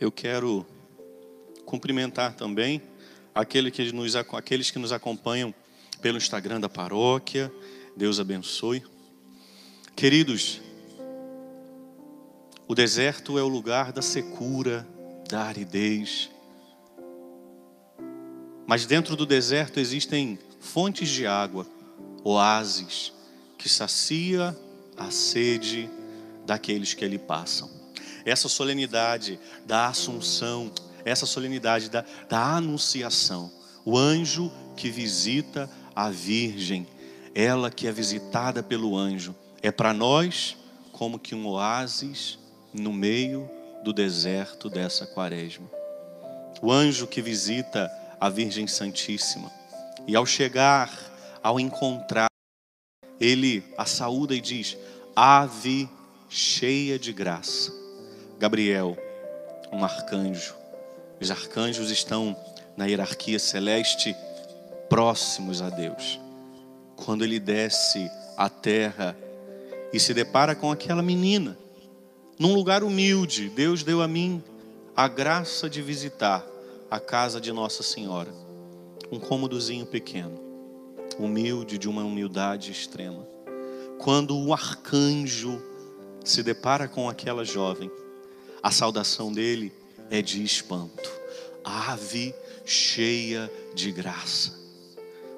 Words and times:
Eu 0.00 0.10
quero 0.10 0.66
cumprimentar 1.66 2.34
também 2.34 2.80
aquele 3.34 3.70
que 3.70 3.92
nos, 3.92 4.16
aqueles 4.16 4.70
que 4.70 4.78
nos 4.78 4.92
acompanham 4.92 5.54
pelo 6.00 6.16
Instagram 6.16 6.58
da 6.58 6.70
paróquia. 6.70 7.52
Deus 7.94 8.18
abençoe. 8.18 8.82
Queridos, 9.94 10.62
o 12.66 12.74
deserto 12.74 13.38
é 13.38 13.42
o 13.42 13.48
lugar 13.48 13.92
da 13.92 14.00
secura, 14.00 14.88
da 15.28 15.42
aridez. 15.42 16.30
Mas 18.66 18.86
dentro 18.86 19.14
do 19.14 19.26
deserto 19.26 19.78
existem 19.78 20.38
fontes 20.60 21.10
de 21.10 21.26
água, 21.26 21.66
oásis, 22.24 23.12
que 23.58 23.68
sacia 23.68 24.56
a 24.96 25.10
sede 25.10 25.90
daqueles 26.46 26.94
que 26.94 27.04
ali 27.04 27.18
passam. 27.18 27.79
Essa 28.24 28.48
solenidade 28.48 29.38
da 29.66 29.88
Assunção, 29.88 30.72
essa 31.04 31.26
solenidade 31.26 31.88
da, 31.88 32.04
da 32.28 32.56
Anunciação, 32.56 33.50
o 33.84 33.96
anjo 33.96 34.50
que 34.76 34.90
visita 34.90 35.68
a 35.94 36.10
Virgem, 36.10 36.86
ela 37.34 37.70
que 37.70 37.86
é 37.86 37.92
visitada 37.92 38.62
pelo 38.62 38.96
anjo, 38.96 39.34
é 39.62 39.70
para 39.70 39.92
nós 39.92 40.56
como 40.92 41.18
que 41.18 41.34
um 41.34 41.46
oásis 41.46 42.38
no 42.72 42.92
meio 42.92 43.48
do 43.82 43.92
deserto 43.92 44.68
dessa 44.68 45.06
quaresma. 45.06 45.68
O 46.62 46.70
anjo 46.70 47.06
que 47.06 47.22
visita 47.22 47.90
a 48.20 48.28
Virgem 48.28 48.66
Santíssima, 48.66 49.50
e 50.06 50.14
ao 50.14 50.26
chegar, 50.26 50.90
ao 51.42 51.58
encontrar, 51.58 52.28
ele 53.18 53.64
a 53.76 53.86
saúda 53.86 54.34
e 54.34 54.40
diz: 54.40 54.76
Ave 55.14 55.88
cheia 56.28 56.98
de 56.98 57.12
graça. 57.12 57.79
Gabriel, 58.40 58.96
um 59.70 59.84
arcanjo. 59.84 60.54
Os 61.20 61.30
arcanjos 61.30 61.90
estão 61.90 62.34
na 62.74 62.86
hierarquia 62.86 63.38
celeste 63.38 64.16
próximos 64.88 65.60
a 65.60 65.68
Deus. 65.68 66.18
Quando 66.96 67.22
ele 67.22 67.38
desce 67.38 68.10
à 68.38 68.48
terra 68.48 69.14
e 69.92 70.00
se 70.00 70.14
depara 70.14 70.54
com 70.54 70.72
aquela 70.72 71.02
menina, 71.02 71.54
num 72.38 72.54
lugar 72.54 72.82
humilde, 72.82 73.50
Deus 73.50 73.82
deu 73.82 74.00
a 74.00 74.08
mim 74.08 74.42
a 74.96 75.06
graça 75.06 75.68
de 75.68 75.82
visitar 75.82 76.42
a 76.90 76.98
casa 76.98 77.42
de 77.42 77.52
Nossa 77.52 77.82
Senhora. 77.82 78.32
Um 79.12 79.20
cômodozinho 79.20 79.84
pequeno, 79.84 80.40
humilde, 81.18 81.76
de 81.76 81.90
uma 81.90 82.04
humildade 82.04 82.72
extrema. 82.72 83.22
Quando 83.98 84.34
o 84.34 84.54
arcanjo 84.54 85.62
se 86.24 86.42
depara 86.42 86.88
com 86.88 87.06
aquela 87.06 87.44
jovem, 87.44 87.90
a 88.62 88.70
saudação 88.70 89.32
dele 89.32 89.72
é 90.10 90.20
de 90.20 90.42
espanto. 90.42 91.10
Ave 91.64 92.34
cheia 92.64 93.50
de 93.74 93.90
graça. 93.90 94.58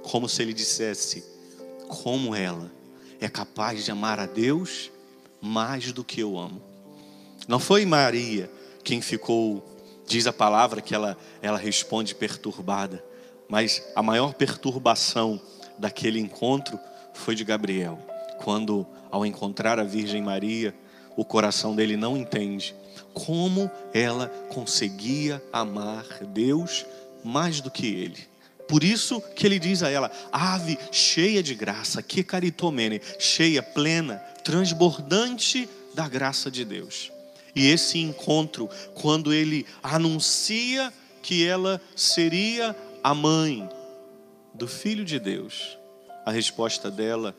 Como 0.02 0.28
se 0.28 0.42
ele 0.42 0.52
dissesse: 0.52 1.24
como 1.88 2.34
ela 2.34 2.70
é 3.20 3.28
capaz 3.28 3.84
de 3.84 3.90
amar 3.90 4.18
a 4.18 4.26
Deus 4.26 4.90
mais 5.40 5.92
do 5.92 6.04
que 6.04 6.20
eu 6.20 6.38
amo. 6.38 6.62
Não 7.46 7.58
foi 7.58 7.84
Maria 7.84 8.50
quem 8.84 9.00
ficou, 9.00 9.64
diz 10.06 10.26
a 10.26 10.32
palavra 10.32 10.80
que 10.80 10.94
ela, 10.94 11.16
ela 11.40 11.58
responde 11.58 12.14
perturbada, 12.14 13.04
mas 13.48 13.82
a 13.94 14.02
maior 14.02 14.34
perturbação 14.34 15.40
daquele 15.78 16.18
encontro 16.18 16.78
foi 17.14 17.34
de 17.34 17.44
Gabriel, 17.44 17.98
quando, 18.42 18.86
ao 19.10 19.26
encontrar 19.26 19.78
a 19.78 19.84
Virgem 19.84 20.22
Maria, 20.22 20.74
o 21.16 21.24
coração 21.24 21.76
dele 21.76 21.96
não 21.96 22.16
entende 22.16 22.74
como 23.14 23.70
ela 23.92 24.28
conseguia 24.48 25.42
amar 25.52 26.04
Deus 26.24 26.86
mais 27.24 27.60
do 27.60 27.70
que 27.70 27.86
ele. 27.86 28.32
Por 28.68 28.82
isso 28.82 29.20
que 29.34 29.46
ele 29.46 29.58
diz 29.58 29.82
a 29.82 29.90
ela: 29.90 30.10
ave 30.32 30.78
cheia 30.90 31.42
de 31.42 31.54
graça, 31.54 32.02
que 32.02 32.22
caritomene, 32.22 33.00
cheia, 33.18 33.62
plena, 33.62 34.16
transbordante 34.44 35.68
da 35.94 36.08
graça 36.08 36.50
de 36.50 36.64
Deus. 36.64 37.12
E 37.54 37.66
esse 37.66 37.98
encontro, 37.98 38.68
quando 38.94 39.32
ele 39.32 39.66
anuncia 39.82 40.92
que 41.22 41.46
ela 41.46 41.80
seria 41.94 42.74
a 43.04 43.14
mãe 43.14 43.68
do 44.54 44.66
filho 44.66 45.04
de 45.04 45.18
Deus, 45.18 45.76
a 46.24 46.30
resposta 46.30 46.90
dela 46.90 47.36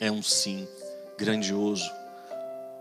é 0.00 0.10
um 0.10 0.22
sim 0.22 0.68
grandioso 1.16 1.90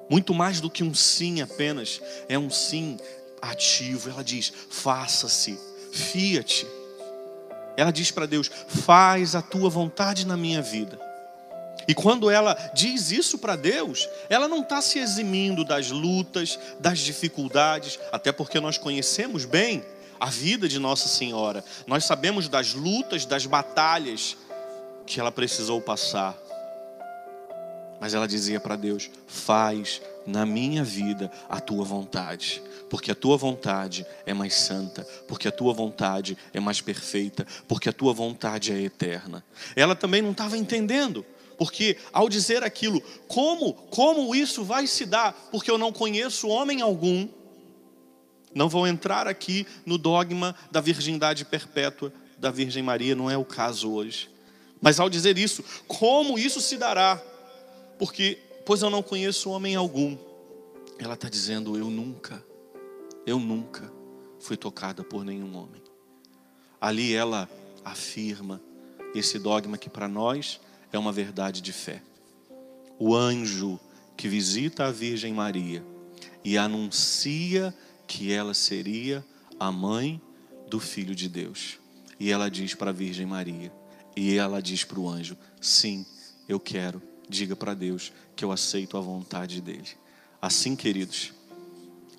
muito 0.10 0.34
mais 0.34 0.60
do 0.60 0.70
que 0.70 0.84
um 0.84 0.94
sim 0.94 1.42
apenas, 1.42 2.02
é 2.28 2.38
um 2.38 2.50
sim 2.50 2.98
ativo. 3.42 4.10
Ela 4.10 4.24
diz: 4.24 4.52
faça-se, 4.70 5.60
fia-te. 5.92 6.68
Ela 7.76 7.92
diz 7.92 8.12
para 8.12 8.26
Deus: 8.26 8.50
faz 8.68 9.36
a 9.36 9.42
tua 9.42 9.70
vontade 9.70 10.26
na 10.26 10.38
minha 10.38 10.62
vida. 10.62 11.00
E 11.88 11.94
quando 11.94 12.30
ela 12.30 12.54
diz 12.74 13.12
isso 13.12 13.38
para 13.38 13.56
Deus, 13.56 14.08
ela 14.30 14.48
não 14.48 14.62
está 14.62 14.82
se 14.82 15.00
eximindo 15.00 15.66
das 15.66 15.90
lutas, 15.90 16.58
das 16.80 17.00
dificuldades, 17.00 18.00
até 18.12 18.32
porque 18.32 18.60
nós 18.60 18.78
conhecemos 18.78 19.44
bem 19.44 19.84
a 20.20 20.28
vida 20.28 20.70
de 20.70 20.80
Nossa 20.80 21.10
Senhora, 21.10 21.66
nós 21.86 22.06
sabemos 22.06 22.48
das 22.48 22.74
lutas, 22.74 23.26
das 23.26 23.46
batalhas 23.46 24.38
que 25.06 25.20
ela 25.20 25.32
precisou 25.32 25.82
passar. 25.82 26.38
Mas 28.04 28.14
ela 28.14 28.28
dizia 28.28 28.60
para 28.60 28.76
Deus: 28.76 29.10
faz 29.28 30.02
na 30.28 30.46
minha 30.46 30.84
vida 30.84 31.32
a 31.48 31.62
tua 31.62 31.86
vontade, 31.86 32.62
porque 32.90 33.10
a 33.10 33.16
tua 33.16 33.38
vontade 33.38 34.06
é 34.26 34.34
mais 34.34 34.56
santa, 34.56 35.08
porque 35.26 35.48
a 35.48 35.52
tua 35.54 35.74
vontade 35.74 36.38
é 36.54 36.60
mais 36.60 36.82
perfeita, 36.82 37.48
porque 37.66 37.88
a 37.88 37.94
tua 37.94 38.12
vontade 38.12 38.74
é 38.74 38.82
eterna. 38.82 39.42
Ela 39.74 39.96
também 39.96 40.22
não 40.22 40.32
estava 40.32 40.58
entendendo, 40.58 41.26
porque 41.58 41.96
ao 42.12 42.28
dizer 42.28 42.62
aquilo, 42.62 43.02
como, 43.26 43.72
como 43.74 44.36
isso 44.36 44.66
vai 44.66 44.86
se 44.86 45.06
dar? 45.06 45.32
Porque 45.50 45.72
eu 45.72 45.78
não 45.78 45.94
conheço 45.94 46.50
homem 46.50 46.82
algum. 46.82 47.26
Não 48.54 48.68
vou 48.68 48.86
entrar 48.86 49.30
aqui 49.30 49.66
no 49.86 49.98
dogma 49.98 50.54
da 50.70 50.82
virgindade 50.82 51.46
perpétua 51.46 52.12
da 52.38 52.52
Virgem 52.52 52.84
Maria, 52.84 53.16
não 53.16 53.32
é 53.32 53.38
o 53.38 53.46
caso 53.46 53.90
hoje. 53.94 54.30
Mas 54.82 55.00
ao 55.00 55.10
dizer 55.10 55.38
isso, 55.38 55.64
como 55.88 56.38
isso 56.38 56.60
se 56.60 56.76
dará? 56.76 57.24
Porque, 58.04 58.38
pois 58.66 58.82
eu 58.82 58.90
não 58.90 59.02
conheço 59.02 59.50
homem 59.50 59.78
algum. 59.78 60.18
Ela 61.00 61.14
está 61.14 61.30
dizendo: 61.30 61.78
eu 61.78 61.90
nunca, 61.90 62.46
eu 63.26 63.40
nunca 63.40 63.90
fui 64.42 64.58
tocada 64.58 65.06
por 65.06 65.24
nenhum 65.24 65.56
homem. 65.56 65.82
Ali 66.82 67.16
ela 67.16 67.50
afirma 67.82 68.62
esse 69.16 69.40
dogma 69.40 69.78
que 69.78 69.90
para 69.90 70.10
nós 70.10 70.60
é 70.92 71.00
uma 71.00 71.14
verdade 71.14 71.62
de 71.62 71.72
fé. 71.72 72.04
O 73.00 73.16
anjo 73.16 73.80
que 74.18 74.28
visita 74.28 74.84
a 74.84 74.92
Virgem 74.92 75.34
Maria 75.34 75.82
e 76.44 76.58
anuncia 76.58 77.74
que 78.06 78.34
ela 78.34 78.54
seria 78.54 79.26
a 79.58 79.72
mãe 79.72 80.22
do 80.68 80.78
Filho 80.78 81.16
de 81.16 81.30
Deus. 81.30 81.80
E 82.20 82.34
ela 82.34 82.52
diz 82.52 82.76
para 82.76 82.90
a 82.90 82.94
Virgem 82.94 83.26
Maria, 83.26 83.72
e 84.14 84.36
ela 84.36 84.62
diz 84.62 84.84
para 84.84 85.00
o 85.00 85.08
anjo: 85.08 85.38
Sim, 85.62 86.06
eu 86.50 86.60
quero 86.60 87.13
diga 87.30 87.56
para 87.56 87.74
Deus 87.74 88.12
que 88.36 88.44
eu 88.46 88.52
aceito 88.52 88.98
a 88.98 89.02
vontade 89.02 89.62
dEle. 89.62 89.90
Assim, 90.42 90.76
queridos, 90.76 91.32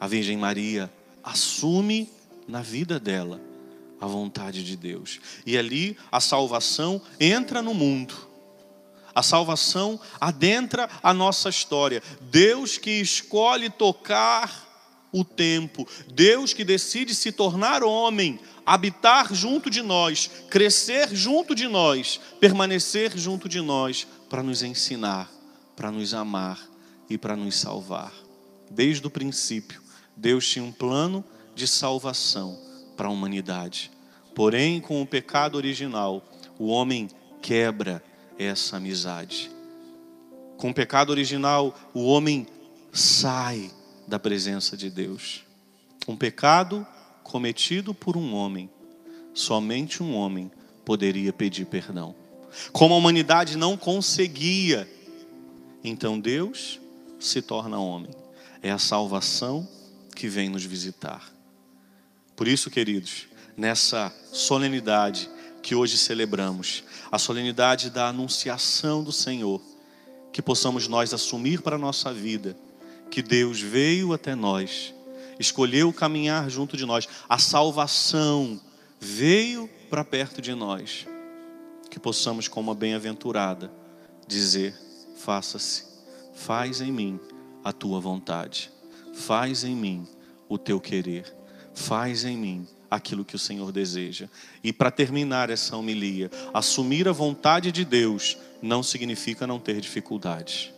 a 0.00 0.06
Virgem 0.06 0.36
Maria 0.36 0.92
assume 1.22 2.08
na 2.46 2.60
vida 2.60 2.98
dela 2.98 3.40
a 4.00 4.06
vontade 4.06 4.64
de 4.64 4.76
Deus. 4.76 5.20
E 5.46 5.56
ali 5.56 5.96
a 6.10 6.20
salvação 6.20 7.00
entra 7.18 7.62
no 7.62 7.74
mundo. 7.74 8.14
A 9.14 9.22
salvação 9.22 10.00
adentra 10.20 10.88
a 11.02 11.14
nossa 11.14 11.48
história. 11.48 12.02
Deus 12.20 12.76
que 12.76 12.90
escolhe 12.90 13.70
tocar 13.70 14.64
o 15.12 15.24
tempo. 15.24 15.88
Deus 16.12 16.52
que 16.52 16.64
decide 16.64 17.14
se 17.14 17.30
tornar 17.30 17.84
homem, 17.84 18.40
habitar 18.66 19.32
junto 19.32 19.70
de 19.70 19.80
nós, 19.80 20.28
crescer 20.50 21.14
junto 21.14 21.54
de 21.54 21.68
nós, 21.68 22.20
permanecer 22.40 23.16
junto 23.16 23.48
de 23.48 23.60
nós, 23.60 24.06
para 24.34 24.42
nos 24.42 24.64
ensinar, 24.64 25.30
para 25.76 25.92
nos 25.92 26.12
amar 26.12 26.60
e 27.08 27.16
para 27.16 27.36
nos 27.36 27.54
salvar. 27.54 28.12
Desde 28.68 29.06
o 29.06 29.10
princípio, 29.10 29.80
Deus 30.16 30.44
tinha 30.48 30.64
um 30.64 30.72
plano 30.72 31.24
de 31.54 31.68
salvação 31.68 32.58
para 32.96 33.06
a 33.06 33.12
humanidade. 33.12 33.92
Porém, 34.34 34.80
com 34.80 35.00
o 35.00 35.06
pecado 35.06 35.54
original, 35.54 36.20
o 36.58 36.66
homem 36.66 37.08
quebra 37.40 38.02
essa 38.36 38.78
amizade. 38.78 39.52
Com 40.56 40.70
o 40.70 40.74
pecado 40.74 41.10
original, 41.10 41.72
o 41.94 42.04
homem 42.04 42.44
sai 42.92 43.70
da 44.08 44.18
presença 44.18 44.76
de 44.76 44.90
Deus. 44.90 45.44
Um 46.08 46.16
pecado 46.16 46.84
cometido 47.22 47.94
por 47.94 48.16
um 48.16 48.34
homem, 48.34 48.68
somente 49.32 50.02
um 50.02 50.12
homem 50.12 50.50
poderia 50.84 51.32
pedir 51.32 51.66
perdão. 51.66 52.23
Como 52.72 52.94
a 52.94 52.96
humanidade 52.96 53.56
não 53.56 53.76
conseguia, 53.76 54.88
então 55.82 56.18
Deus 56.18 56.80
se 57.18 57.42
torna 57.42 57.78
homem. 57.78 58.10
É 58.62 58.70
a 58.70 58.78
salvação 58.78 59.68
que 60.14 60.28
vem 60.28 60.48
nos 60.48 60.64
visitar. 60.64 61.32
Por 62.36 62.48
isso, 62.48 62.70
queridos, 62.70 63.26
nessa 63.56 64.12
solenidade 64.32 65.30
que 65.62 65.74
hoje 65.74 65.96
celebramos, 65.96 66.84
a 67.10 67.18
solenidade 67.18 67.90
da 67.90 68.08
anunciação 68.08 69.02
do 69.02 69.12
Senhor, 69.12 69.60
que 70.32 70.42
possamos 70.42 70.88
nós 70.88 71.14
assumir 71.14 71.62
para 71.62 71.76
a 71.76 71.78
nossa 71.78 72.12
vida 72.12 72.56
que 73.10 73.22
Deus 73.22 73.60
veio 73.60 74.12
até 74.12 74.34
nós, 74.34 74.92
escolheu 75.38 75.92
caminhar 75.92 76.50
junto 76.50 76.76
de 76.76 76.84
nós, 76.84 77.08
a 77.28 77.38
salvação 77.38 78.60
veio 78.98 79.70
para 79.88 80.04
perto 80.04 80.42
de 80.42 80.52
nós, 80.52 81.06
que 81.94 82.00
possamos, 82.00 82.48
como 82.48 82.72
a 82.72 82.74
bem-aventurada, 82.74 83.70
dizer: 84.26 84.74
faça-se, 85.14 85.84
faz 86.34 86.80
em 86.80 86.90
mim 86.90 87.20
a 87.62 87.72
tua 87.72 88.00
vontade, 88.00 88.68
faz 89.14 89.62
em 89.62 89.76
mim 89.76 90.04
o 90.48 90.58
teu 90.58 90.80
querer, 90.80 91.32
faz 91.72 92.24
em 92.24 92.36
mim 92.36 92.66
aquilo 92.90 93.24
que 93.24 93.36
o 93.36 93.38
Senhor 93.38 93.70
deseja. 93.70 94.28
E 94.62 94.72
para 94.72 94.90
terminar 94.90 95.50
essa 95.50 95.76
homilia, 95.76 96.32
assumir 96.52 97.06
a 97.06 97.12
vontade 97.12 97.70
de 97.70 97.84
Deus 97.84 98.36
não 98.60 98.82
significa 98.82 99.46
não 99.46 99.60
ter 99.60 99.80
dificuldades. 99.80 100.72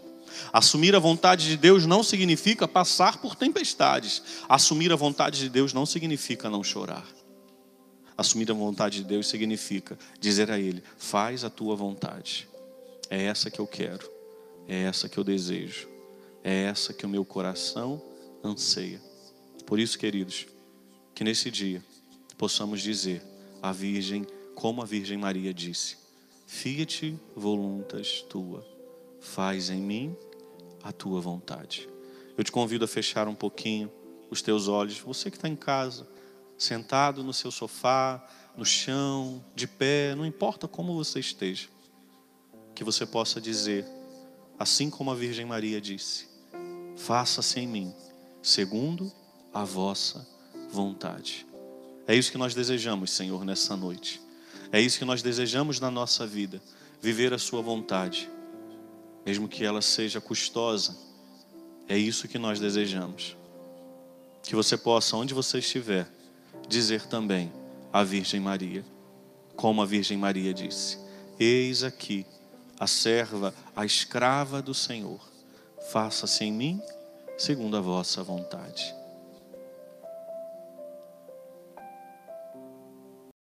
Assumir 0.53 0.95
a 0.95 0.99
vontade 0.99 1.49
de 1.49 1.57
Deus 1.57 1.87
não 1.87 2.03
significa 2.03 2.69
passar 2.69 3.23
por 3.23 3.35
tempestades. 3.35 4.23
Assumir 4.47 4.93
a 4.93 4.97
vontade 4.97 5.39
de 5.39 5.49
Deus 5.49 5.73
não 5.73 5.87
significa 5.87 6.51
não 6.51 6.63
chorar. 6.63 7.07
Assumir 8.17 8.51
a 8.51 8.55
vontade 8.55 8.99
de 8.99 9.05
Deus 9.05 9.29
significa 9.29 9.99
dizer 10.19 10.51
a 10.51 10.59
Ele: 10.59 10.83
faz 10.97 11.45
a 11.45 11.51
tua 11.51 11.77
vontade. 11.77 12.49
É 13.11 13.25
essa 13.25 13.51
que 13.51 13.61
eu 13.61 13.67
quero, 13.67 14.11
é 14.67 14.83
essa 14.83 15.09
que 15.09 15.19
eu 15.19 15.25
desejo, 15.25 15.89
é 16.43 16.65
essa 16.65 16.93
que 16.93 17.05
o 17.05 17.09
meu 17.09 17.25
coração 17.25 18.03
anseia. 18.43 19.01
Por 19.67 19.79
isso, 19.79 19.99
queridos, 19.99 20.47
que 21.15 21.25
nesse 21.25 21.51
dia 21.51 21.85
possamos 22.39 22.81
dizer 22.81 23.23
à 23.63 23.73
Virgem, 23.73 24.27
como 24.55 24.83
a 24.83 24.85
Virgem 24.85 25.19
Maria 25.19 25.53
disse: 25.53 25.97
Fiat 26.47 27.19
voluntas 27.35 28.23
tua, 28.29 28.67
faz 29.21 29.71
em 29.71 29.81
mim 29.81 30.17
a 30.83 30.93
tua 30.93 31.21
vontade. 31.21 31.89
Eu 32.37 32.45
te 32.45 32.53
convido 32.53 32.85
a 32.85 32.89
fechar 32.89 33.29
um 33.29 33.35
pouquinho 33.35 33.91
os 34.31 34.43
teus 34.43 34.69
olhos, 34.69 34.99
você 34.99 35.31
que 35.31 35.37
está 35.37 35.49
em 35.49 35.57
casa, 35.57 36.07
sentado 36.59 37.23
no 37.23 37.33
seu 37.33 37.51
sofá, 37.51 38.27
no 38.57 38.65
chão, 38.65 39.45
de 39.55 39.67
pé, 39.67 40.15
não 40.15 40.25
importa 40.25 40.67
como 40.67 40.95
você 40.95 41.21
esteja, 41.21 41.69
que 42.75 42.83
você 42.83 43.05
possa 43.05 43.41
dizer, 43.41 43.87
assim 44.59 44.89
como 44.89 45.11
a 45.11 45.15
Virgem 45.15 45.45
Maria 45.45 45.81
disse: 45.81 46.29
Faça-se 46.97 47.61
em 47.61 47.67
mim, 47.67 47.95
segundo 48.43 49.13
a 49.53 49.65
vossa 49.65 50.27
vontade. 50.71 51.47
É 52.07 52.15
isso 52.15 52.31
que 52.31 52.39
nós 52.39 52.55
desejamos, 52.55 53.11
Senhor, 53.11 53.45
nessa 53.45 53.77
noite. 53.77 54.21
É 54.73 54.81
isso 54.81 54.99
que 54.99 55.05
nós 55.05 55.23
desejamos 55.23 55.81
na 55.81 55.91
nossa 55.91 56.27
vida, 56.27 56.63
viver 57.01 57.33
a 57.33 57.39
Sua 57.39 57.61
vontade, 57.61 58.31
mesmo 59.25 59.49
que 59.49 59.65
ela 59.65 59.83
seja 59.83 60.21
custosa. 60.21 60.97
É 61.89 61.97
isso 61.97 62.29
que 62.29 62.39
nós 62.39 62.59
desejamos. 62.59 63.37
Que 64.43 64.55
você 64.55 64.77
possa, 64.77 65.17
onde 65.17 65.35
você 65.35 65.59
estiver, 65.59 66.09
dizer 66.69 67.07
também 67.07 67.53
à 67.93 68.03
Virgem 68.03 68.41
Maria, 68.41 68.85
como 69.55 69.83
a 69.83 69.87
Virgem 69.87 70.19
Maria 70.19 70.53
disse: 70.53 70.99
Eis 71.39 71.83
aqui 71.83 72.27
a 72.79 72.87
serva, 72.87 73.55
a 73.75 73.85
escrava 73.85 74.61
do 74.61 74.75
Senhor, 74.75 75.21
faça-se 75.91 76.45
em 76.45 76.53
mim 76.53 76.81
segundo 77.39 77.77
a 77.77 77.81
vossa 77.81 78.23
vontade. 78.23 78.95